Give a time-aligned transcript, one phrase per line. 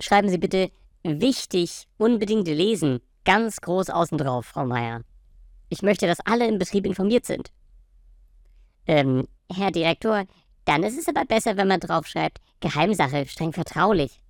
[0.00, 0.70] schreiben Sie bitte
[1.02, 5.02] wichtig, unbedingt lesen, ganz groß außen drauf, Frau Meier.
[5.68, 7.50] Ich möchte, dass alle im Betrieb informiert sind.
[8.86, 10.24] Ähm, Herr Direktor,
[10.64, 14.20] dann ist es aber besser, wenn man draufschreibt, Geheimsache, streng vertraulich.